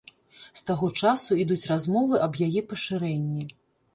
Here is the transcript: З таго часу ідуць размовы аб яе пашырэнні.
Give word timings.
З 0.45 0.61
таго 0.67 0.87
часу 1.01 1.37
ідуць 1.43 1.67
размовы 1.73 2.15
аб 2.27 2.39
яе 2.47 2.61
пашырэнні. 2.71 3.45